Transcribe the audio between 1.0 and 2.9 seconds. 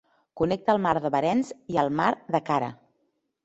de Barentsz i el mar de Kara.